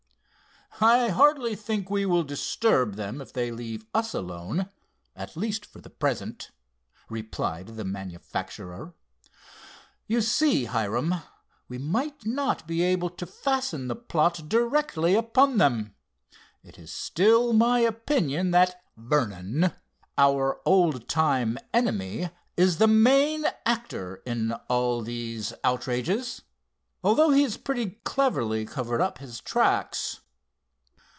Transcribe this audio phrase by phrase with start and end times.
[0.83, 5.91] "I hardly think we will disturb them if they leave us alone—at least for the
[5.91, 6.49] present,"
[7.07, 8.95] replied the manufacturer.
[10.07, 11.13] "You see, Hiram,
[11.67, 15.93] we might not be able to fasten the plot directly upon them.
[16.63, 19.73] It is still my opinion that Vernon,
[20.17, 26.41] our old time enemy, is the main actor in all these outrages,
[27.03, 30.21] although he has pretty cleverly covered up his tracks."